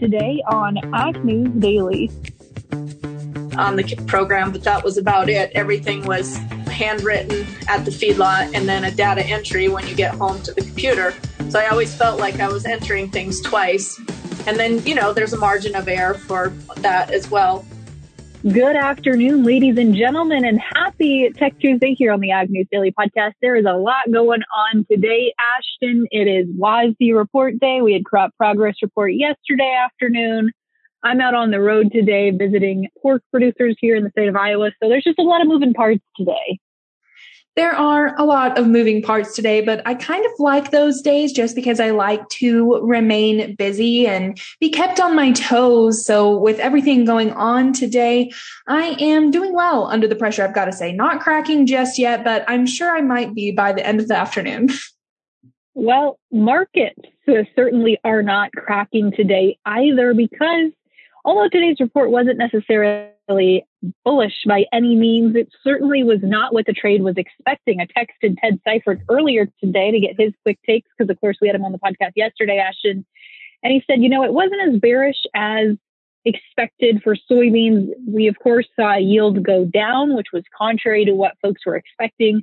[0.00, 2.10] today on Ag News Daily.
[3.58, 5.52] On the program, but that was about it.
[5.54, 6.36] Everything was
[6.68, 10.62] handwritten at the feedlot and then a data entry when you get home to the
[10.62, 11.12] computer.
[11.50, 14.00] So I always felt like I was entering things twice.
[14.46, 17.66] And then, you know, there's a margin of error for that as well.
[18.42, 22.90] Good afternoon, ladies and gentlemen, and happy Tech Tuesday here on the Ag News Daily
[22.90, 23.32] Podcast.
[23.42, 26.06] There is a lot going on today, Ashton.
[26.10, 27.82] It is WASDE report day.
[27.82, 30.52] We had crop progress report yesterday afternoon.
[31.02, 34.70] I'm out on the road today visiting pork producers here in the state of Iowa.
[34.82, 36.58] So there's just a lot of moving parts today.
[37.56, 41.32] There are a lot of moving parts today, but I kind of like those days
[41.32, 46.06] just because I like to remain busy and be kept on my toes.
[46.06, 48.30] So, with everything going on today,
[48.68, 50.92] I am doing well under the pressure, I've got to say.
[50.92, 54.16] Not cracking just yet, but I'm sure I might be by the end of the
[54.16, 54.68] afternoon.
[55.74, 60.72] Well, markets uh, certainly are not cracking today either because
[61.24, 63.64] although today's report wasn't necessarily
[64.04, 65.36] bullish by any means.
[65.36, 67.80] It certainly was not what the trade was expecting.
[67.80, 71.48] I texted Ted Seifried earlier today to get his quick takes because, of course, we
[71.48, 73.06] had him on the podcast yesterday, Ashton.
[73.62, 75.76] And he said, you know, it wasn't as bearish as
[76.24, 77.88] expected for soybeans.
[78.06, 82.42] We, of course, saw yield go down, which was contrary to what folks were expecting.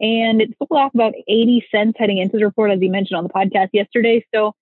[0.00, 3.24] And it sold off about 80 cents heading into the report, as he mentioned on
[3.24, 4.24] the podcast yesterday.
[4.34, 4.54] So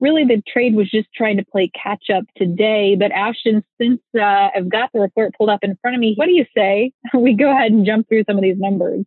[0.00, 2.96] really the trade was just trying to play catch up today.
[2.98, 6.26] But Ashton, since uh, I've got the report pulled up in front of me, what
[6.26, 9.04] do you say we go ahead and jump through some of these numbers?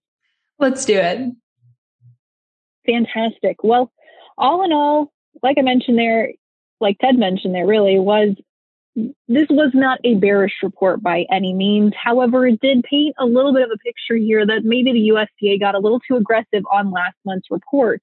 [0.60, 1.32] Let's do it.
[2.86, 3.64] Fantastic.
[3.64, 3.92] Well,
[4.38, 5.12] all in all,
[5.44, 6.32] like I mentioned there,
[6.80, 8.36] like Ted mentioned there, really was
[9.28, 11.94] this was not a bearish report by any means.
[12.02, 15.60] However, it did paint a little bit of a picture here that maybe the USDA
[15.60, 18.02] got a little too aggressive on last month's report.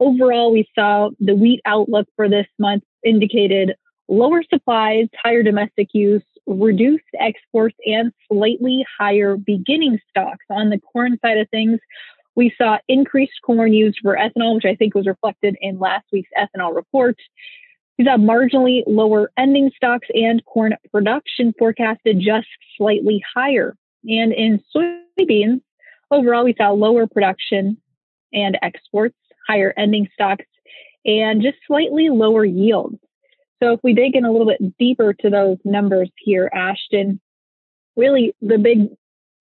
[0.00, 3.74] Overall, we saw the wheat outlook for this month indicated
[4.08, 10.44] lower supplies, higher domestic use, reduced exports, and slightly higher beginning stocks.
[10.50, 11.78] On the corn side of things,
[12.34, 16.30] we saw increased corn used for ethanol, which I think was reflected in last week's
[16.38, 17.16] ethanol report.
[17.98, 23.76] We saw marginally lower ending stocks and corn production forecasted just slightly higher.
[24.04, 25.60] And in soybeans,
[26.10, 27.76] overall, we saw lower production
[28.32, 29.16] and exports
[29.46, 30.44] higher ending stocks,
[31.04, 32.98] and just slightly lower yields.
[33.62, 37.20] So if we dig in a little bit deeper to those numbers here, Ashton,
[37.96, 38.88] really the big,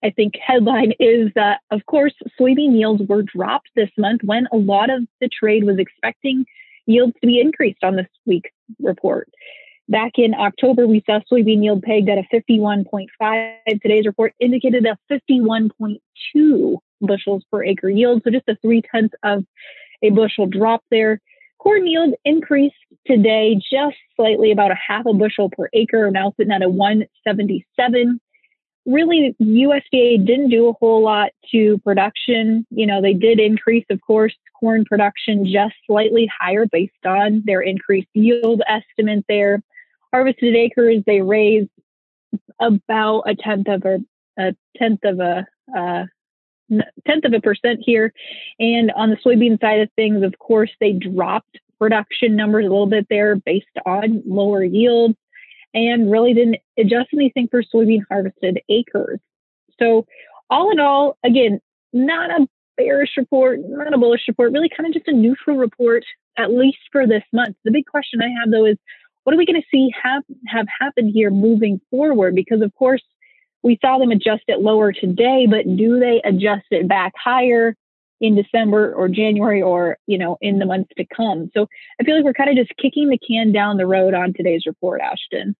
[0.03, 4.57] I think, headline is that, of course, soybean yields were dropped this month when a
[4.57, 6.45] lot of the trade was expecting
[6.91, 9.29] yields to be increased on this week's report.
[9.89, 13.81] Back in October, we saw soybean yield pegged at a 51.5.
[13.81, 18.21] Today's report indicated a 51.2 bushels per acre yield.
[18.23, 19.43] So just a three tenths of
[20.01, 21.19] a bushel drop there.
[21.59, 22.75] Corn yield increased
[23.05, 28.19] today just slightly, about a half a bushel per acre, now sitting at a 177.
[28.85, 32.65] Really, USDA didn't do a whole lot to production.
[32.71, 37.61] You know, they did increase, of course, corn production just slightly higher based on their
[37.61, 39.61] increased yield estimate there.
[40.11, 41.69] Harvested acres, they raised
[42.59, 43.99] about a tenth of a,
[44.37, 45.45] a tenth of a
[45.77, 46.05] uh,
[47.05, 48.13] tenth of a percent here.
[48.59, 52.87] And on the soybean side of things, of course, they dropped production numbers a little
[52.87, 55.15] bit there based on lower yields
[55.73, 59.19] and really didn't adjust anything for soybean harvested acres.
[59.79, 60.05] So
[60.49, 61.59] all in all, again,
[61.93, 66.03] not a bearish report, not a bullish report, really kind of just a neutral report,
[66.37, 67.55] at least for this month.
[67.63, 68.77] The big question I have though is
[69.23, 72.35] what are we going to see have, have happen here moving forward?
[72.35, 73.03] Because of course,
[73.63, 77.75] we saw them adjust it lower today, but do they adjust it back higher
[78.21, 81.51] in December or January or, you know, in the months to come?
[81.53, 81.67] So
[81.99, 84.65] I feel like we're kind of just kicking the can down the road on today's
[84.65, 85.55] report, Ashton.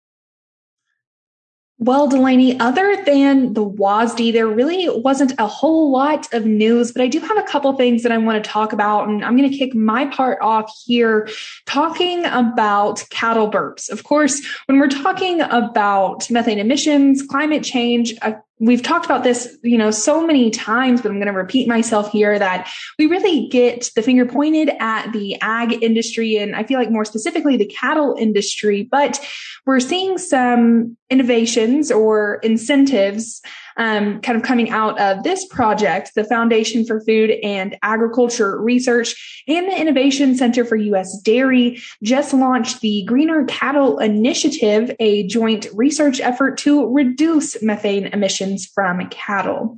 [1.84, 7.02] Well, Delaney, other than the WASDE, there really wasn't a whole lot of news, but
[7.02, 9.10] I do have a couple things that I want to talk about.
[9.10, 11.28] And I'm going to kick my part off here
[11.66, 13.90] talking about cattle burps.
[13.90, 18.14] Of course, when we're talking about methane emissions, climate change,
[18.62, 22.12] we've talked about this, you know, so many times, but I'm going to repeat myself
[22.12, 26.78] here that we really get the finger pointed at the ag industry and I feel
[26.78, 29.20] like more specifically the cattle industry, but
[29.66, 33.42] we're seeing some innovations or incentives
[33.78, 39.44] um, kind of coming out of this project, the Foundation for Food and Agriculture Research
[39.48, 41.20] and the Innovation Center for U.S.
[41.22, 48.66] Dairy just launched the Greener Cattle Initiative, a joint research effort to reduce methane emissions
[48.66, 49.78] from cattle.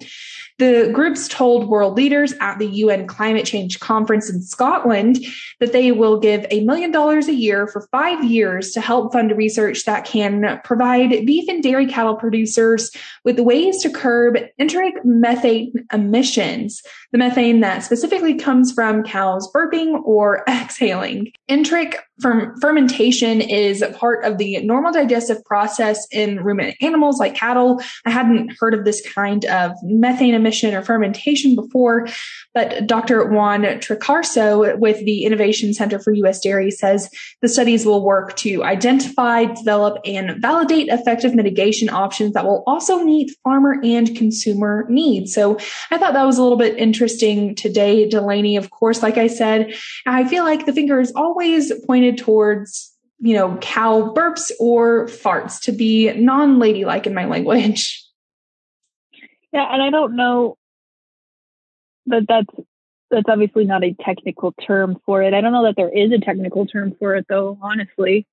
[0.59, 5.17] The groups told world leaders at the UN Climate Change Conference in Scotland
[5.59, 9.35] that they will give a million dollars a year for five years to help fund
[9.35, 12.91] research that can provide beef and dairy cattle producers
[13.23, 16.83] with ways to curb enteric methane emissions,
[17.13, 21.31] the methane that specifically comes from cows burping or exhaling.
[21.49, 21.95] Enteric
[22.61, 27.81] fermentation is part of the normal digestive process in ruminant animals like cattle.
[28.05, 32.07] I hadn't heard of this kind of methane emission or fermentation before,
[32.53, 33.29] but Dr.
[33.29, 36.39] Juan Tricarico with the Innovation Center for U.S.
[36.39, 37.09] Dairy says
[37.41, 43.03] the studies will work to identify, develop, and validate effective mitigation options that will also
[43.03, 45.33] meet farmer and consumer needs.
[45.33, 45.57] So
[45.91, 48.57] I thought that was a little bit interesting today, Delaney.
[48.57, 49.73] Of course, like I said,
[50.05, 55.61] I feel like the finger is always pointed towards you know, cow burps or farts
[55.61, 57.99] to be non ladylike in my language.
[59.53, 60.57] Yeah, and I don't know
[62.07, 62.65] that that's
[63.11, 65.35] that's obviously not a technical term for it.
[65.35, 68.25] I don't know that there is a technical term for it though, honestly.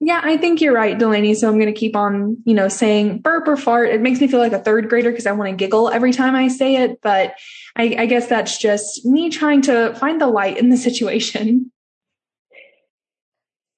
[0.00, 1.34] Yeah, I think you're right, Delaney.
[1.34, 3.88] So I'm going to keep on, you know, saying burp or fart.
[3.88, 6.34] It makes me feel like a third grader because I want to giggle every time
[6.34, 7.00] I say it.
[7.00, 7.34] But
[7.76, 11.70] I, I guess that's just me trying to find the light in the situation.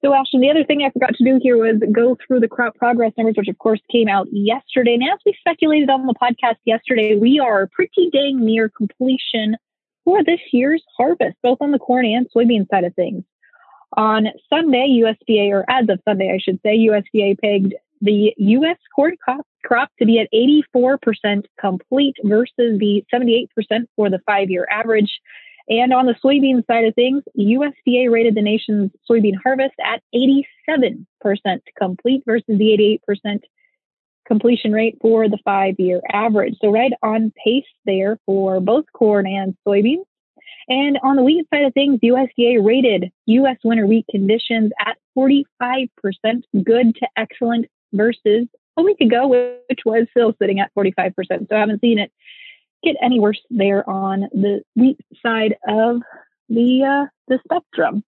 [0.03, 2.75] So, Ashton, the other thing I forgot to do here was go through the crop
[2.75, 4.93] progress numbers, which of course came out yesterday.
[4.93, 9.55] And as we speculated on the podcast yesterday, we are pretty dang near completion
[10.05, 13.23] for this year's harvest, both on the corn and soybean side of things.
[13.95, 18.77] On Sunday, USDA, or as of Sunday, I should say, USDA pegged the U.S.
[18.95, 19.15] corn
[19.63, 20.27] crop to be at
[20.75, 23.47] 84% complete versus the 78%
[23.95, 25.19] for the five year average.
[25.69, 31.05] And on the soybean side of things, USDA rated the nation's soybean harvest at 87%
[31.77, 33.39] complete versus the 88%
[34.25, 36.55] completion rate for the five year average.
[36.61, 40.05] So, right on pace there for both corn and soybeans.
[40.69, 43.57] And on the wheat side of things, USDA rated U.S.
[43.63, 45.89] winter wheat conditions at 45%
[46.63, 49.27] good to excellent versus a week ago,
[49.69, 51.13] which was still sitting at 45%.
[51.17, 52.11] So I haven't seen it
[52.83, 56.01] get any worse there on the wheat side of
[56.49, 58.03] the uh, the spectrum.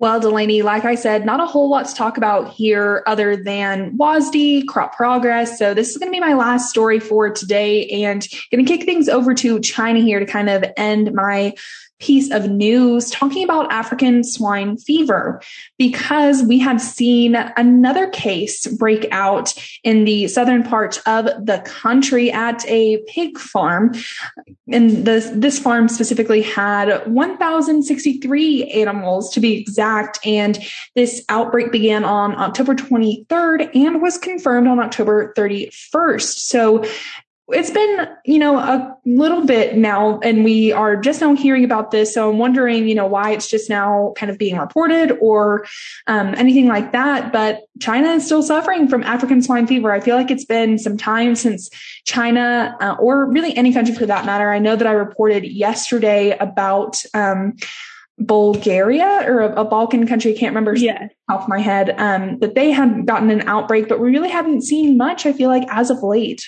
[0.00, 3.98] Well, Delaney, like I said, not a whole lot to talk about here other than
[3.98, 5.58] WASDE, crop progress.
[5.58, 8.84] So this is going to be my last story for today and going to kick
[8.84, 11.52] things over to China here to kind of end my
[12.00, 15.42] piece of news talking about African swine fever
[15.78, 22.30] because we have seen another case break out in the southern part of the country
[22.30, 23.94] at a pig farm.
[24.70, 30.18] And this, this farm specifically had 1,063 animals to be exact.
[30.24, 30.58] And
[30.94, 36.22] this outbreak began on October 23rd and was confirmed on October 31st.
[36.22, 36.84] So
[37.50, 41.90] it's been, you know, a little bit now, and we are just now hearing about
[41.90, 42.12] this.
[42.12, 45.64] So I'm wondering, you know, why it's just now kind of being reported or
[46.06, 47.32] um, anything like that.
[47.32, 49.90] But China is still suffering from African swine fever.
[49.90, 51.70] I feel like it's been some time since
[52.04, 54.50] China, uh, or really any country for that matter.
[54.50, 57.02] I know that I reported yesterday about.
[57.14, 57.56] Um,
[58.20, 61.08] Bulgaria or a, a, Balkan country, I can't remember yes.
[61.28, 64.96] off my head, um, that they had gotten an outbreak, but we really haven't seen
[64.96, 66.44] much, I feel like, as of late.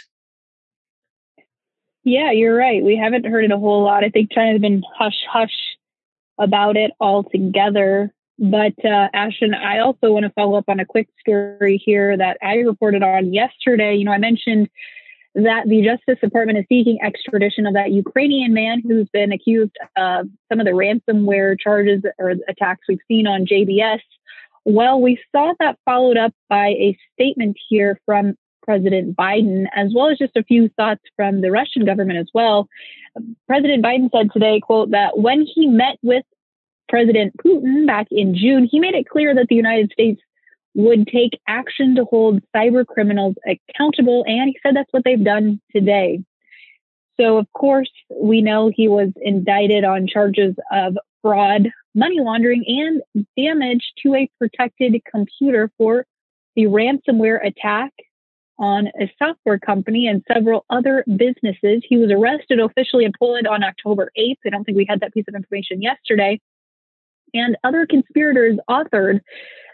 [2.04, 2.82] Yeah, you're right.
[2.82, 4.04] We haven't heard it a whole lot.
[4.04, 5.76] I think China's been hush hush
[6.38, 8.12] about it altogether.
[8.38, 12.38] But uh, Ashton, I also want to follow up on a quick story here that
[12.42, 13.96] I reported on yesterday.
[13.96, 14.70] You know, I mentioned
[15.34, 20.26] that the Justice Department is seeking extradition of that Ukrainian man who's been accused of
[20.50, 24.00] some of the ransomware charges or attacks we've seen on JBS.
[24.64, 30.08] Well, we saw that followed up by a statement here from President Biden, as well
[30.08, 32.68] as just a few thoughts from the Russian government as well.
[33.46, 36.24] President Biden said today, quote, that when he met with
[36.88, 40.20] President Putin back in June, he made it clear that the United States
[40.74, 44.24] would take action to hold cyber criminals accountable.
[44.26, 46.22] And he said that's what they've done today.
[47.20, 52.64] So, of course, we know he was indicted on charges of fraud, money laundering,
[53.14, 56.06] and damage to a protected computer for
[56.56, 57.92] the ransomware attack
[58.60, 61.82] on a software company and several other businesses.
[61.88, 64.36] He was arrested officially in Poland on October 8th.
[64.46, 66.40] I don't think we had that piece of information yesterday.
[67.32, 69.20] And other conspirators authored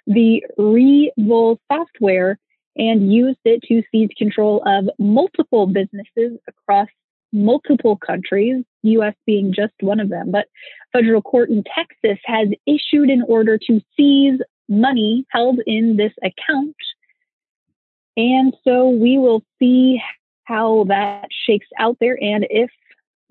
[0.07, 2.39] the REvil software
[2.77, 6.89] and used it to seize control of multiple businesses across
[7.33, 10.31] multiple countries, US being just one of them.
[10.31, 10.47] But
[10.93, 16.77] federal court in Texas has issued an order to seize money held in this account.
[18.17, 20.01] And so we will see
[20.45, 22.71] how that shakes out there and if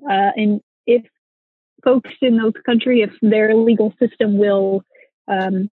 [0.04, 1.04] uh, and if
[1.84, 4.84] folks in those countries, if their legal system will
[5.28, 5.70] um,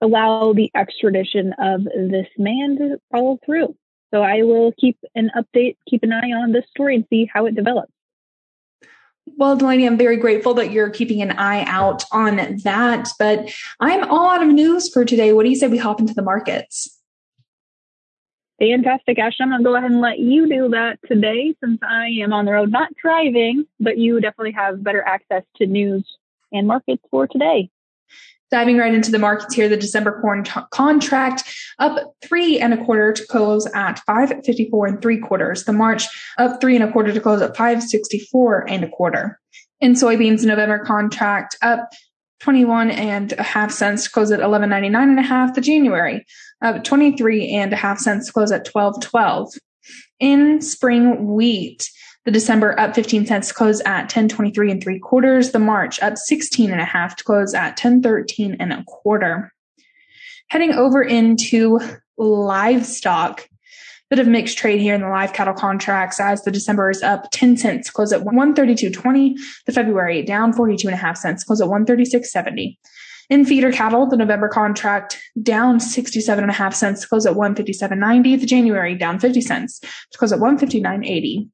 [0.00, 3.74] allow the extradition of this man to follow through.
[4.12, 7.46] So I will keep an update, keep an eye on this story and see how
[7.46, 7.92] it develops.
[9.26, 13.08] Well, Delaney, I'm very grateful that you're keeping an eye out on that.
[13.18, 15.32] But I'm all out of news for today.
[15.32, 16.93] What do you say we hop into the markets?
[18.60, 19.36] Fantastic, Ash.
[19.40, 22.44] I'm going to go ahead and let you do that today since I am on
[22.44, 26.04] the road, not driving, but you definitely have better access to news
[26.52, 27.68] and markets for today.
[28.52, 31.42] Diving right into the markets here, the December corn t- contract
[31.80, 35.64] up three and a quarter to close at 554 and three quarters.
[35.64, 36.04] The March
[36.38, 39.40] up three and a quarter to close at 564 and a quarter.
[39.80, 41.90] In soybeans, November contract up
[42.40, 45.54] 21 and a half cents to close at 11.99 and a half.
[45.54, 46.24] The January
[46.62, 49.58] up 23 and a half cents close at 12.12.
[50.20, 51.90] In spring wheat,
[52.24, 55.52] the December up 15 cents close at 1023 and three quarters.
[55.52, 59.52] The March up 16 and a half to close at 1013 and a quarter.
[60.48, 61.80] Heading over into
[62.16, 63.48] livestock,
[64.08, 67.26] bit of mixed trade here in the live cattle contracts as the December is up
[67.32, 69.34] 10 cents, close at 132.20.
[69.66, 72.76] The February down 42 and a half cents, close at 136.70.
[73.30, 78.40] In feeder cattle, the November contract down 67 and a half cents, close at 157.90.
[78.40, 81.48] The January down 50 cents, to close at 159.80.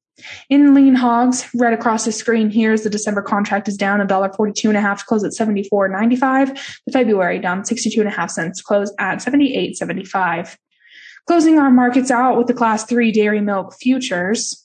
[0.49, 4.69] In lean hogs, right across the screen here is the December contract is down $1.42
[4.69, 6.79] and a half to close at 74.95.
[6.85, 10.57] The February down 62 and a half cents, close at 78.75.
[11.27, 14.60] Closing our markets out with the class three dairy milk futures.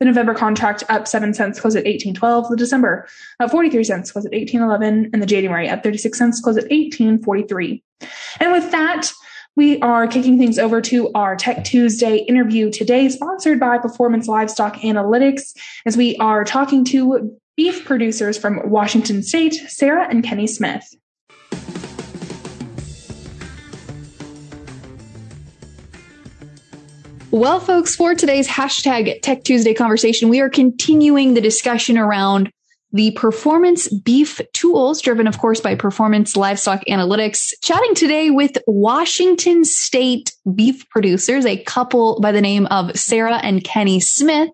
[0.00, 2.48] The November contract up 7 cents, close at 18.12.
[2.48, 3.06] The December
[3.38, 5.10] up 43 cents, close at 18.11.
[5.12, 7.82] And the January up 36 cents, close at 18.43.
[8.40, 9.10] And with that,
[9.56, 14.76] we are kicking things over to our Tech Tuesday interview today, sponsored by Performance Livestock
[14.76, 15.52] Analytics,
[15.84, 20.94] as we are talking to beef producers from Washington State, Sarah and Kenny Smith.
[27.32, 32.50] Well, folks, for today's hashtag Tech Tuesday conversation, we are continuing the discussion around
[32.92, 37.52] the performance beef tools driven, of course, by performance livestock analytics.
[37.62, 43.62] Chatting today with Washington state beef producers, a couple by the name of Sarah and
[43.62, 44.50] Kenny Smith.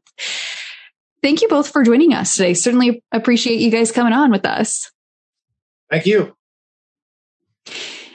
[1.22, 2.52] Thank you both for joining us today.
[2.52, 4.92] Certainly appreciate you guys coming on with us.
[5.88, 6.36] Thank you.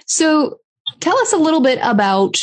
[0.05, 0.59] So
[0.99, 2.37] tell us a little bit about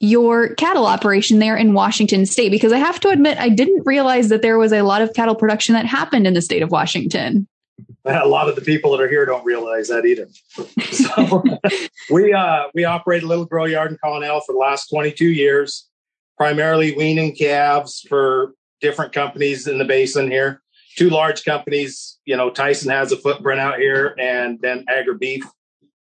[0.00, 2.50] your cattle operation there in Washington state?
[2.50, 5.34] Because I have to admit, I didn't realize that there was a lot of cattle
[5.34, 7.46] production that happened in the state of Washington.
[8.06, 10.26] A lot of the people that are here don't realize that either.
[10.90, 11.44] So
[12.10, 15.88] we uh, we operate a little grow yard in Connell for the last 22 years,
[16.38, 20.62] primarily weaning calves for different companies in the basin here.
[20.96, 25.44] Two large companies, you know, Tyson has a footprint out here, and then Agri Beef,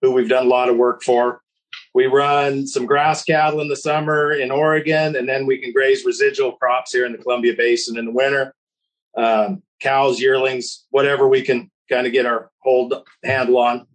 [0.02, 1.40] who we've done a lot of work for.
[1.96, 6.04] We run some grass cattle in the summer in Oregon, and then we can graze
[6.04, 8.54] residual crops here in the Columbia Basin in the winter.
[9.16, 12.92] Um, cows, yearlings, whatever we can kind of get our hold
[13.24, 13.86] handle on.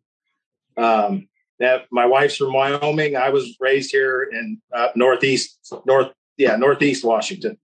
[0.77, 1.27] Um,
[1.60, 3.15] that my wife's from Wyoming.
[3.15, 7.60] I was raised here in uh, northeast north, yeah, northeast Washington.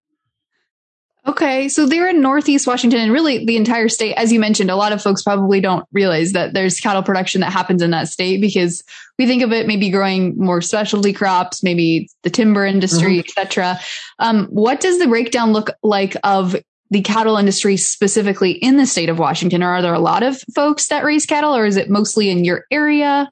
[1.27, 4.15] Okay, so they're in Northeast Washington and really the entire state.
[4.15, 7.51] As you mentioned, a lot of folks probably don't realize that there's cattle production that
[7.51, 8.81] happens in that state because
[9.19, 13.39] we think of it maybe growing more specialty crops, maybe the timber industry, mm-hmm.
[13.39, 13.77] etc.
[14.19, 16.55] Um, what does the breakdown look like of
[16.91, 19.61] the cattle industry specifically in the state of Washington?
[19.63, 22.45] Or are there a lot of folks that raise cattle, or is it mostly in
[22.45, 23.29] your area?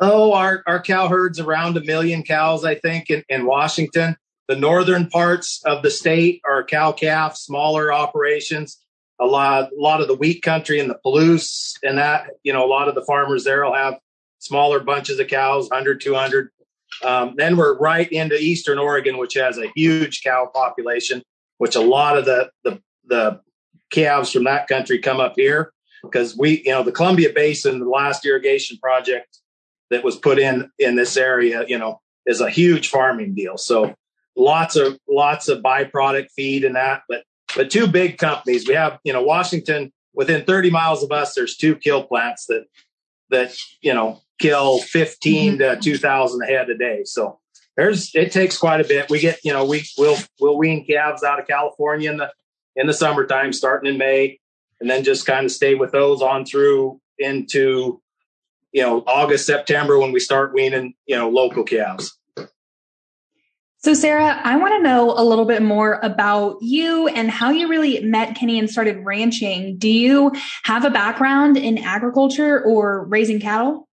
[0.00, 4.16] Oh, our, our cow herd's around a million cows, I think, in, in Washington.
[4.50, 8.80] The northern parts of the state are cow calf, smaller operations.
[9.20, 12.64] A lot, a lot of the wheat country and the Palouse and that, you know,
[12.64, 14.00] a lot of the farmers there will have
[14.40, 16.48] smaller bunches of cows, 100, 200.
[17.04, 21.22] Um, then we're right into Eastern Oregon, which has a huge cow population,
[21.58, 23.40] which a lot of the, the, the
[23.90, 27.88] calves from that country come up here because we, you know, the Columbia Basin, the
[27.88, 29.38] last irrigation project
[29.90, 33.56] that was put in in this area, you know, is a huge farming deal.
[33.56, 33.94] So
[34.36, 37.02] lots of lots of byproduct feed and that.
[37.08, 37.24] But
[37.56, 38.66] but two big companies.
[38.66, 41.34] We have you know Washington within 30 miles of us.
[41.34, 42.66] There's two kill plants that
[43.30, 45.80] that you know kill 15 mm-hmm.
[45.80, 47.02] to 2000 head a day.
[47.04, 47.38] So
[47.76, 49.08] there's, it takes quite a bit.
[49.08, 52.32] We get, you know, we will, we'll wean calves out of California in the,
[52.74, 54.40] in the summertime, starting in May,
[54.80, 58.00] and then just kind of stay with those on through into,
[58.72, 62.18] you know, August, September when we start weaning, you know, local calves.
[63.82, 67.66] So, Sarah, I want to know a little bit more about you and how you
[67.66, 69.78] really met Kenny and started ranching.
[69.78, 70.32] Do you
[70.64, 73.88] have a background in agriculture or raising cattle?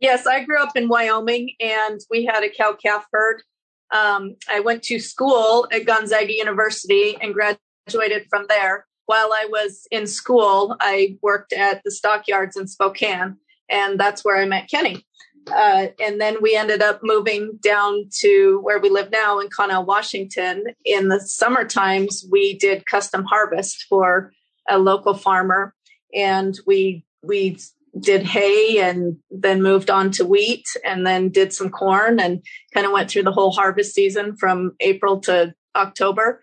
[0.00, 3.42] Yes, I grew up in Wyoming and we had a cow calf herd.
[3.90, 8.86] Um, I went to school at Gonzaga University and graduated from there.
[9.06, 13.38] While I was in school, I worked at the stockyards in Spokane,
[13.68, 15.06] and that's where I met Kenny.
[15.48, 19.84] Uh, and then we ended up moving down to where we live now in Connell,
[19.84, 20.64] Washington.
[20.84, 24.32] In the summer times, we did custom harvest for
[24.68, 25.74] a local farmer,
[26.14, 27.58] and we we
[27.98, 32.40] did hay and then moved on to wheat and then did some corn and
[32.72, 36.42] kind of went through the whole harvest season from April to October.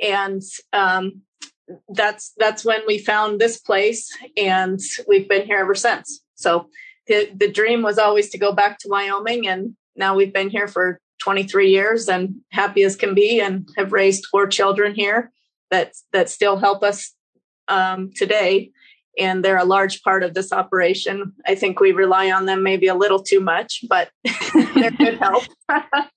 [0.00, 1.22] And um,
[1.88, 4.78] that's that's when we found this place, and
[5.08, 6.22] we've been here ever since.
[6.34, 6.68] So
[7.06, 9.46] the, the dream was always to go back to Wyoming.
[9.46, 13.92] And now we've been here for 23 years and happy as can be and have
[13.92, 15.30] raised four children here
[15.70, 17.12] that, that still help us
[17.68, 18.70] um, today.
[19.18, 21.32] And they're a large part of this operation.
[21.46, 24.10] I think we rely on them maybe a little too much, but
[24.74, 25.44] they're good help.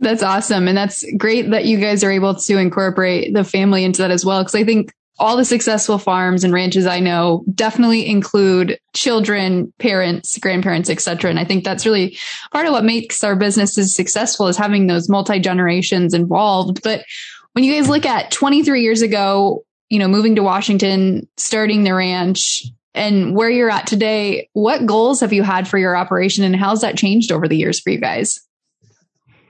[0.00, 0.68] That's awesome.
[0.68, 4.24] And that's great that you guys are able to incorporate the family into that as
[4.24, 4.40] well.
[4.44, 10.38] Cause I think all the successful farms and ranches I know definitely include children, parents,
[10.38, 11.30] grandparents, etc.
[11.30, 12.16] And I think that's really
[12.52, 16.82] part of what makes our businesses successful is having those multi generations involved.
[16.82, 17.04] But
[17.52, 21.94] when you guys look at 23 years ago, you know, moving to Washington, starting the
[21.94, 22.62] ranch,
[22.94, 26.82] and where you're at today, what goals have you had for your operation, and how's
[26.82, 28.40] that changed over the years for you guys?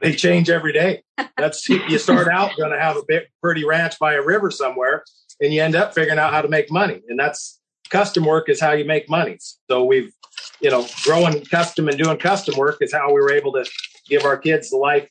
[0.01, 1.03] They change every day.
[1.37, 5.03] That's you start out going to have a big, pretty ranch by a river somewhere
[5.41, 7.01] and you end up figuring out how to make money.
[7.09, 9.39] And that's custom work is how you make money.
[9.71, 10.13] So we've,
[10.61, 13.65] you know, growing custom and doing custom work is how we were able to
[14.09, 15.09] give our kids the life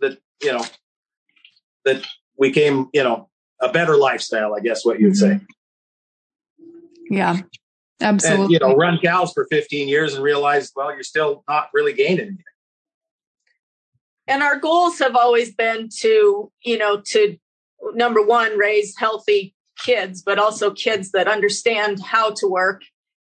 [0.00, 0.64] that, you know,
[1.84, 2.04] that
[2.36, 3.28] we came, you know,
[3.60, 5.40] a better lifestyle, I guess what you'd say.
[6.60, 7.14] Mm-hmm.
[7.14, 7.40] Yeah.
[8.00, 8.44] Absolutely.
[8.44, 11.92] And, you know, run cows for 15 years and realize, well, you're still not really
[11.92, 12.44] gaining anything.
[14.28, 17.36] And our goals have always been to, you know, to
[17.94, 22.82] number one, raise healthy kids, but also kids that understand how to work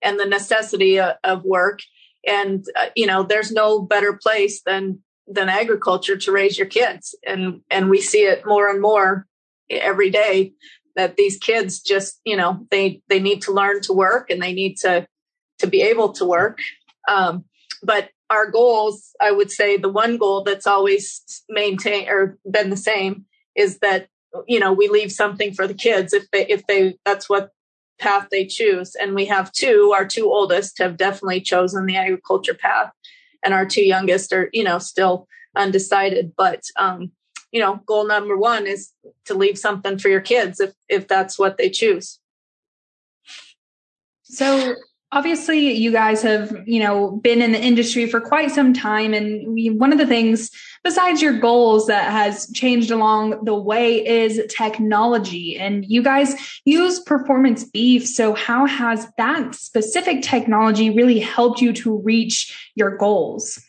[0.02, 1.80] and the necessity of, work.
[2.28, 7.16] And uh, you know, there's no better place than than agriculture to raise your kids,
[7.26, 9.28] and and we see it more and more
[9.70, 10.54] every day
[10.96, 14.54] that these kids just you know they they need to learn to work and they
[14.54, 15.08] need to
[15.60, 16.60] to be able to work.
[17.08, 17.46] Um,
[17.84, 22.78] but our goals, I would say, the one goal that's always maintained or been the
[22.78, 24.08] same is that
[24.48, 27.52] you know we leave something for the kids if they if they that's what
[28.00, 28.96] path they choose.
[28.96, 32.92] And we have two our two oldest have definitely chosen the agriculture path
[33.44, 36.34] and our two youngest are you know still undecided.
[36.36, 37.12] But um
[37.52, 38.92] you know goal number one is
[39.26, 42.20] to leave something for your kids if if that's what they choose.
[44.24, 44.76] So
[45.12, 49.54] obviously you guys have you know been in the industry for quite some time and
[49.54, 50.52] we, one of the things
[50.84, 57.00] besides your goals that has changed along the way is technology and you guys use
[57.00, 58.08] performance beef.
[58.08, 63.62] So how has that specific technology really helped you to reach your goals?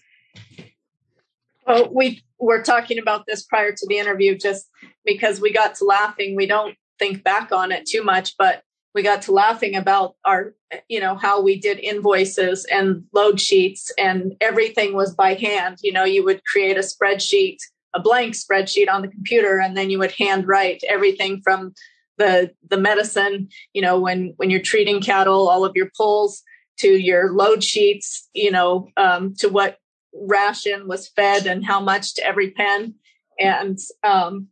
[1.66, 4.68] Well we were talking about this prior to the interview just
[5.04, 6.36] because we got to laughing.
[6.36, 8.62] We don't think back on it too much but
[8.96, 10.54] we got to laughing about our
[10.88, 15.76] you know how we did invoices and load sheets and everything was by hand.
[15.82, 17.58] You know you would create a spreadsheet
[17.94, 21.72] a blank spreadsheet on the computer and then you would hand write everything from
[22.18, 26.42] the the medicine you know when when you're treating cattle all of your pulls
[26.78, 29.78] to your load sheets you know um, to what
[30.20, 32.94] ration was fed and how much to every pen.
[33.38, 34.48] And um,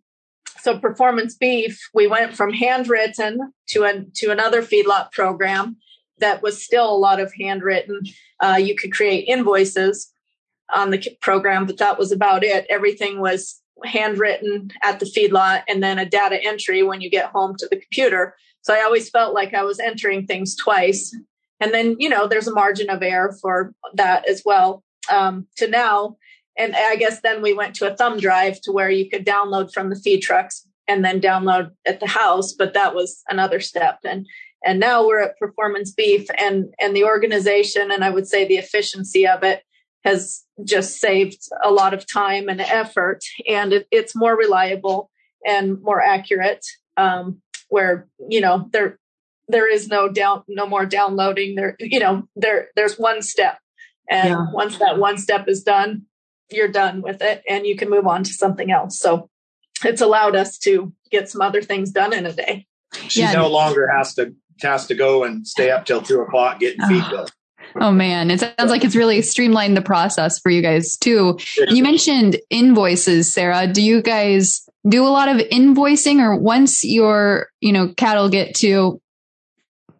[0.64, 5.76] so performance beef, we went from handwritten to a, to another feedlot program
[6.20, 8.00] that was still a lot of handwritten.
[8.40, 10.10] Uh, you could create invoices
[10.72, 12.64] on the program, but that was about it.
[12.70, 17.54] Everything was handwritten at the feedlot and then a data entry when you get home
[17.58, 18.34] to the computer.
[18.62, 21.14] So I always felt like I was entering things twice.
[21.60, 24.82] And then, you know, there's a margin of error for that as well.
[25.12, 26.16] Um, to now,
[26.56, 29.72] and I guess then we went to a thumb drive to where you could download
[29.72, 32.52] from the feed trucks and then download at the house.
[32.52, 33.98] But that was another step.
[34.04, 34.26] And
[34.64, 38.56] and now we're at Performance Beef, and and the organization, and I would say the
[38.56, 39.62] efficiency of it
[40.04, 45.10] has just saved a lot of time and effort, and it, it's more reliable
[45.46, 46.64] and more accurate.
[46.96, 48.98] Um, where you know there
[49.48, 53.58] there is no down no more downloading there you know there there's one step
[54.08, 54.46] and yeah.
[54.52, 56.02] once that one step is done
[56.54, 59.28] you're done with it and you can move on to something else so
[59.84, 62.66] it's allowed us to get some other things done in a day
[63.08, 63.32] she yeah.
[63.32, 67.04] no longer has to has to go and stay up till two o'clock getting feed
[67.10, 67.32] built
[67.80, 71.38] Oh man, it sounds like it's really streamlined the process for you guys too.
[71.68, 73.66] You mentioned invoices, Sarah.
[73.66, 78.54] Do you guys do a lot of invoicing or once your, you know, cattle get
[78.56, 79.00] to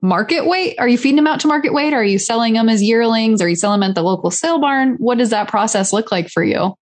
[0.05, 0.77] market weight?
[0.79, 1.95] Are you feeding them out to market weight?
[1.95, 3.41] Are you selling them as yearlings?
[3.41, 4.97] Are you selling them at the local sale barn?
[4.99, 6.75] What does that process look like for you?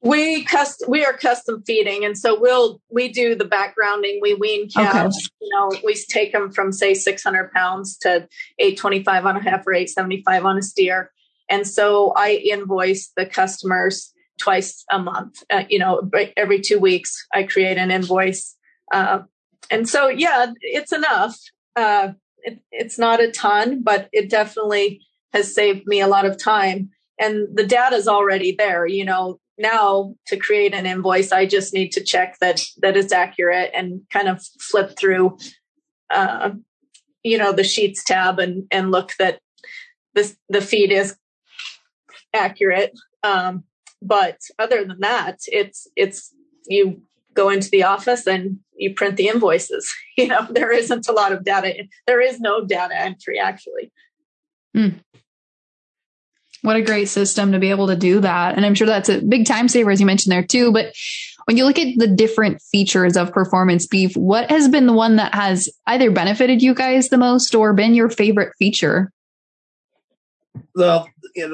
[0.00, 4.18] We custom we are custom feeding, and so we'll we do the backgrounding.
[4.20, 5.16] We wean calves.
[5.16, 5.34] Okay.
[5.40, 8.26] You know, we take them from say 600 pounds to
[8.58, 11.12] 825 on a heifer, 875 on a steer,
[11.48, 15.42] and so I invoice the customers twice a month.
[15.50, 18.56] Uh, you know, every two weeks I create an invoice,
[18.92, 19.20] uh,
[19.70, 21.36] and so yeah, it's enough.
[21.76, 25.00] Uh, it, it's not a ton, but it definitely
[25.32, 26.90] has saved me a lot of time.
[27.18, 28.86] And the data is already there.
[28.86, 33.12] You know, now to create an invoice, I just need to check that that it's
[33.12, 35.38] accurate and kind of flip through,
[36.10, 36.50] uh,
[37.22, 39.40] you know, the sheets tab and and look that
[40.14, 41.16] this the feed is
[42.34, 42.98] accurate.
[43.22, 43.64] Um,
[44.00, 46.34] but other than that, it's it's
[46.66, 47.02] you
[47.34, 49.92] go into the office and you print the invoices.
[50.18, 51.72] You know, there isn't a lot of data.
[52.06, 53.90] There is no data entry actually.
[54.76, 55.00] Mm.
[56.60, 58.54] What a great system to be able to do that.
[58.54, 60.70] And I'm sure that's a big time saver, as you mentioned there too.
[60.70, 60.92] But
[61.46, 65.16] when you look at the different features of performance beef, what has been the one
[65.16, 69.10] that has either benefited you guys the most or been your favorite feature?
[70.74, 71.08] Well,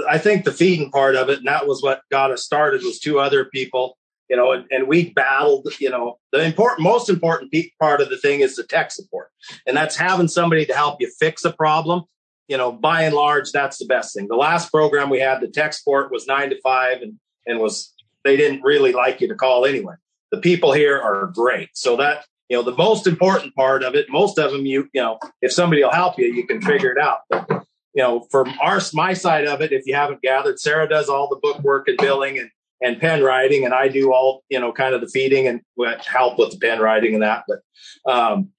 [0.08, 2.98] I think the feeding part of it, and that was what got us started, was
[2.98, 3.96] two other people
[4.28, 8.18] you know, and, and we battled, you know, the important, most important part of the
[8.18, 9.28] thing is the tech support.
[9.66, 12.04] And that's having somebody to help you fix a problem.
[12.46, 14.26] You know, by and large, that's the best thing.
[14.28, 17.14] The last program we had, the tech support was nine to five and,
[17.46, 17.92] and was,
[18.24, 19.94] they didn't really like you to call anyway.
[20.30, 21.68] The people here are great.
[21.74, 25.02] So that, you know, the most important part of it, most of them, you, you
[25.02, 27.18] know, if somebody will help you, you can figure it out.
[27.28, 27.46] But,
[27.94, 31.28] you know, from our, my side of it, if you haven't gathered, Sarah does all
[31.28, 34.94] the bookwork and billing and, and pen writing, and I do all you know kind
[34.94, 35.60] of the feeding and
[36.06, 37.44] help with the pen writing and that.
[37.48, 38.50] But um,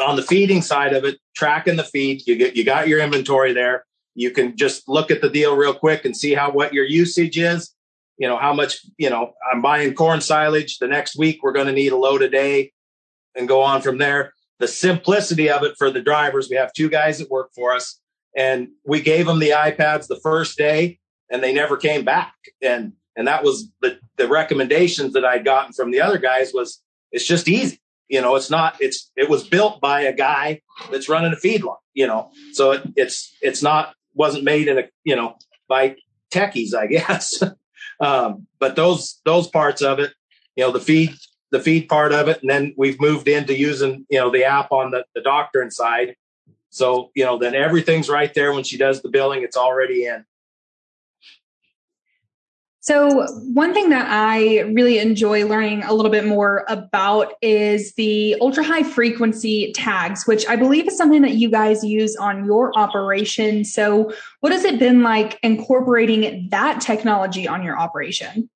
[0.00, 3.52] on the feeding side of it, tracking the feed, you get you got your inventory
[3.52, 3.84] there.
[4.14, 7.38] You can just look at the deal real quick and see how what your usage
[7.38, 7.74] is.
[8.18, 9.32] You know how much you know.
[9.52, 10.78] I'm buying corn silage.
[10.78, 12.72] The next week we're going to need a load a day,
[13.34, 14.32] and go on from there.
[14.58, 16.48] The simplicity of it for the drivers.
[16.48, 17.98] We have two guys that work for us,
[18.36, 20.98] and we gave them the iPads the first day,
[21.30, 22.34] and they never came back.
[22.60, 26.82] And and that was the the recommendations that I'd gotten from the other guys was
[27.10, 27.80] it's just easy.
[28.08, 31.78] You know, it's not it's it was built by a guy that's running a feedlot.
[31.94, 35.36] You know, so it, it's it's not wasn't made in a you know
[35.68, 35.96] by
[36.32, 37.42] techies, I guess.
[38.00, 40.12] um, but those those parts of it,
[40.56, 41.14] you know, the feed
[41.50, 44.72] the feed part of it, and then we've moved into using you know the app
[44.72, 46.16] on the the doctrine side.
[46.70, 49.42] So you know, then everything's right there when she does the billing.
[49.42, 50.24] It's already in.
[52.82, 58.36] So, one thing that I really enjoy learning a little bit more about is the
[58.40, 62.76] ultra high frequency tags, which I believe is something that you guys use on your
[62.76, 63.64] operation.
[63.64, 68.50] So, what has it been like incorporating that technology on your operation?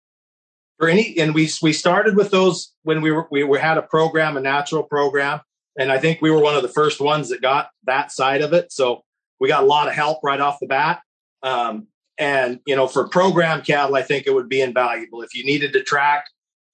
[0.78, 4.36] For any, and we we started with those when we were we had a program,
[4.36, 5.40] a natural program,
[5.78, 8.52] and I think we were one of the first ones that got that side of
[8.52, 8.72] it.
[8.72, 9.04] So
[9.38, 11.00] we got a lot of help right off the bat.
[11.44, 11.86] Um,
[12.18, 15.22] and, you know, for program cattle, I think it would be invaluable.
[15.22, 16.26] If you needed to track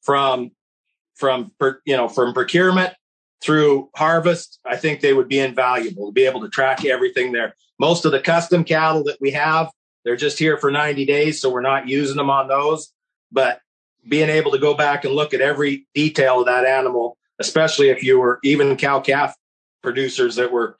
[0.02, 0.52] from,
[1.14, 1.52] from,
[1.84, 2.94] you know, from procurement
[3.42, 7.54] through harvest, I think they would be invaluable to be able to track everything there.
[7.78, 9.70] Most of the custom cattle that we have,
[10.04, 11.40] they're just here for 90 days.
[11.40, 12.92] So we're not using them on those,
[13.32, 13.60] but
[14.08, 18.02] being able to go back and look at every detail of that animal, especially if
[18.02, 19.34] you were even cow calf
[19.82, 20.76] producers that were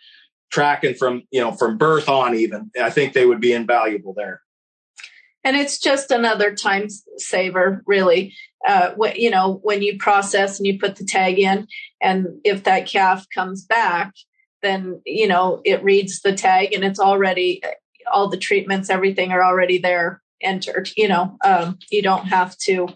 [0.50, 4.42] tracking from, you know, from birth on even, I think they would be invaluable there
[5.44, 8.34] and it's just another time saver really
[8.66, 11.66] uh, you know when you process and you put the tag in
[12.00, 14.12] and if that calf comes back
[14.62, 17.62] then you know it reads the tag and it's already
[18.12, 22.88] all the treatments everything are already there entered you know um, you don't have to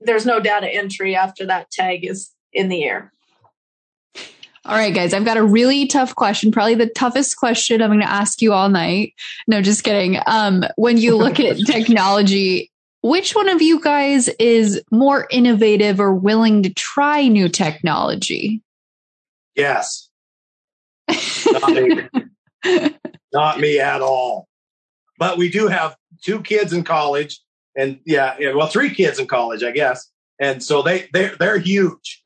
[0.00, 3.12] there's no data entry after that tag is in the air.
[4.66, 8.00] All right, guys, I've got a really tough question, probably the toughest question I'm going
[8.00, 9.14] to ask you all night.
[9.46, 10.18] No, just kidding.
[10.26, 16.12] Um, when you look at technology, which one of you guys is more innovative or
[16.12, 18.60] willing to try new technology?
[19.54, 20.08] Yes.
[21.46, 22.08] Not me.
[23.32, 24.48] Not me at all.
[25.16, 27.40] But we do have two kids in college
[27.76, 30.10] and yeah, yeah, well, three kids in college, I guess.
[30.40, 32.20] And so they, they, they're huge.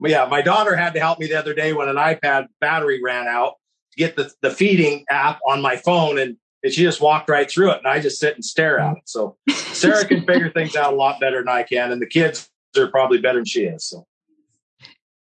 [0.00, 3.26] Yeah, my daughter had to help me the other day when an iPad battery ran
[3.26, 3.54] out
[3.92, 7.50] to get the, the feeding app on my phone and, and she just walked right
[7.50, 9.02] through it and I just sit and stare at it.
[9.06, 11.90] So Sarah can figure things out a lot better than I can.
[11.90, 13.88] And the kids are probably better than she is.
[13.88, 14.06] So.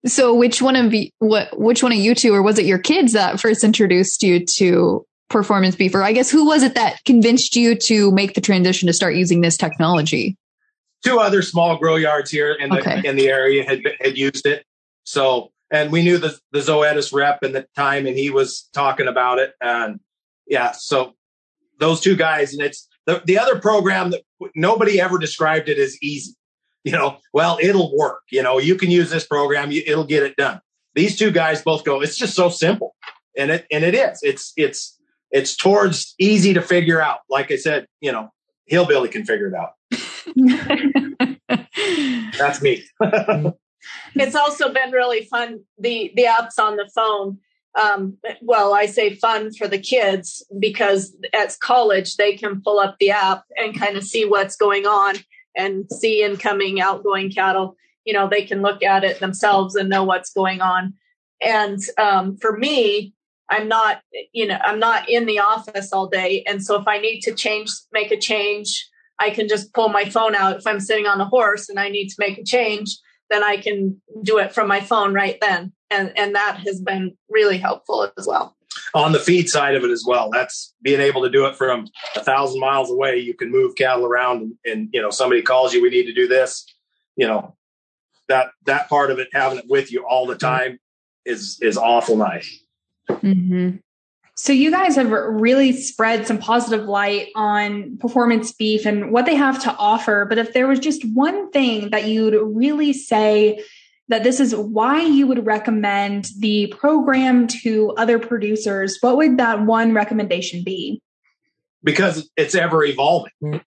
[0.06, 2.78] So which one of you, what, which one of you two, or was it your
[2.78, 5.94] kids that first introduced you to performance beef?
[5.96, 9.16] Or I guess who was it that convinced you to make the transition to start
[9.16, 10.38] using this technology?
[11.04, 13.08] Two other small grow yards here in the okay.
[13.08, 14.66] in the area had had used it.
[15.04, 19.08] So, and we knew the the Zoetis rep in the time, and he was talking
[19.08, 19.54] about it.
[19.62, 20.00] And
[20.48, 21.14] yeah, so
[21.80, 24.24] those two guys, and it's the the other program that
[24.56, 26.38] nobody ever described it as easy
[26.88, 28.22] you know, well, it'll work.
[28.32, 30.62] You know, you can use this program, you, it'll get it done.
[30.96, 32.96] These two guys both go, it's just so simple.
[33.38, 34.98] And it, and it is, it's, it's,
[35.30, 37.20] it's towards easy to figure out.
[37.30, 38.30] Like I said, you know,
[38.68, 39.72] Hillbilly can figure it out.
[42.38, 42.84] That's me.
[44.16, 45.62] it's also been really fun.
[45.78, 47.40] The, the apps on the phone.
[47.80, 52.96] Um, well, I say fun for the kids because at college they can pull up
[53.00, 55.18] the app and kind of see what's going on
[55.56, 60.04] and see incoming, outgoing cattle, you know, they can look at it themselves and know
[60.04, 60.94] what's going on.
[61.42, 63.14] And um, for me,
[63.50, 66.44] I'm not, you know, I'm not in the office all day.
[66.48, 68.88] And so if I need to change, make a change,
[69.20, 70.58] I can just pull my phone out.
[70.58, 72.98] If I'm sitting on a horse and I need to make a change,
[73.30, 75.74] then I can do it from my phone right then.
[75.90, 78.56] And, and that has been really helpful as well
[78.94, 80.30] on the feed side of it as well.
[80.32, 83.18] That's being able to do it from a thousand miles away.
[83.18, 86.14] You can move cattle around and, and, you know, somebody calls you, we need to
[86.14, 86.66] do this,
[87.16, 87.56] you know,
[88.28, 90.80] that, that part of it, having it with you all the time
[91.26, 92.60] is, is awful nice.
[93.10, 93.78] Mm-hmm.
[94.40, 99.34] So you guys have really spread some positive light on performance beef and what they
[99.34, 100.26] have to offer.
[100.30, 103.64] But if there was just one thing that you'd really say
[104.10, 109.64] that this is why you would recommend the program to other producers, what would that
[109.64, 111.02] one recommendation be?
[111.84, 113.34] Because it's ever evolving.
[113.44, 113.58] Mm-hmm.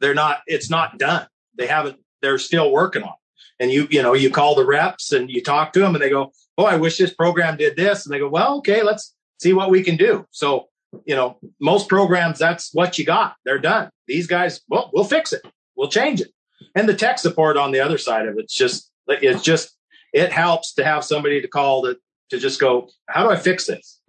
[0.00, 1.28] They're not, it's not done.
[1.56, 3.62] They haven't, they're still working on it.
[3.62, 6.10] And you, you know, you call the reps and you talk to them and they
[6.10, 8.04] go, Oh, I wish this program did this.
[8.04, 10.26] And they go, well, okay, let's see what we can do.
[10.30, 10.68] So,
[11.04, 13.36] you know, most programs, that's what you got.
[13.44, 13.90] They're done.
[14.08, 15.42] These guys, well, we'll fix it.
[15.76, 16.30] We'll change it.
[16.74, 19.76] And the tech support on the other side of it's just it's just
[20.14, 21.98] it helps to have somebody to call to
[22.30, 24.00] to just go, how do I fix this?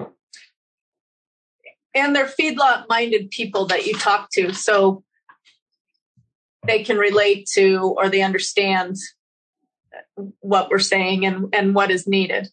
[1.93, 5.03] And they're feedlot minded people that you talk to, so
[6.65, 8.95] they can relate to or they understand
[10.39, 12.47] what we're saying and, and what is needed.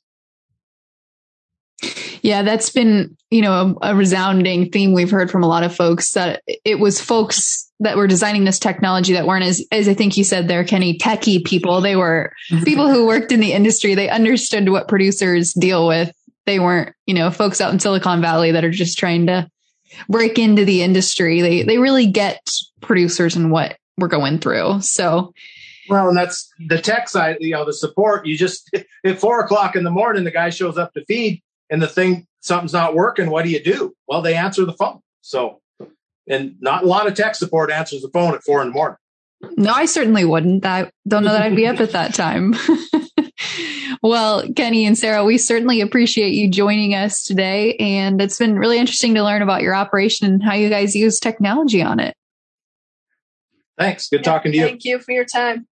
[2.23, 5.75] Yeah, that's been, you know, a, a, resounding theme we've heard from a lot of
[5.75, 9.95] folks that it was folks that were designing this technology that weren't as, as I
[9.95, 11.81] think you said there, Kenny, techie people.
[11.81, 12.63] They were mm-hmm.
[12.63, 13.97] people who worked in the industry.
[13.97, 16.13] They understood what producers deal with.
[16.47, 19.51] They weren't, you know, folks out in Silicon Valley that are just trying to
[20.09, 21.41] break into the industry.
[21.41, 22.41] They, they really get
[22.81, 24.81] producers and what we're going through.
[24.83, 25.35] So,
[25.89, 28.27] well, and that's the tech side, you know, the support.
[28.27, 28.71] You just,
[29.05, 32.27] at four o'clock in the morning, the guy shows up to feed and the thing,
[32.41, 33.31] something's not working.
[33.31, 33.95] What do you do?
[34.07, 35.01] Well, they answer the phone.
[35.23, 35.61] So,
[36.29, 38.99] and not a lot of tech support answers the phone at four in the morning.
[39.57, 40.67] No, I certainly wouldn't.
[40.67, 42.55] I don't know that I'd be up at that time.
[44.03, 47.75] well, Kenny and Sarah, we certainly appreciate you joining us today.
[47.77, 51.19] And it's been really interesting to learn about your operation and how you guys use
[51.19, 52.15] technology on it.
[53.79, 54.11] Thanks.
[54.11, 54.67] Good yeah, talking to you.
[54.67, 55.67] Thank you for your time.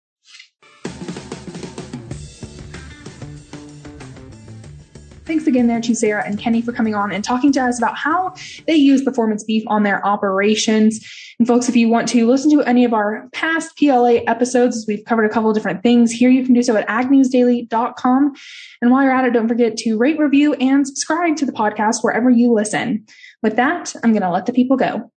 [5.31, 7.97] Thanks again there to Sarah and Kenny for coming on and talking to us about
[7.97, 8.35] how
[8.67, 10.99] they use performance beef on their operations.
[11.39, 15.05] And folks, if you want to listen to any of our past PLA episodes, we've
[15.05, 16.31] covered a couple of different things here.
[16.31, 18.33] You can do so at agnewsdaily.com.
[18.83, 21.99] And while you're at it, don't forget to rate, review, and subscribe to the podcast
[22.03, 23.07] wherever you listen.
[23.41, 25.13] With that, I'm going to let the people go.